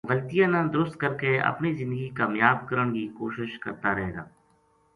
[0.09, 4.23] غلطیاں نا درست کر کے اپنی زندگی کامیاب کرن کی کوشش کرتا رہ گا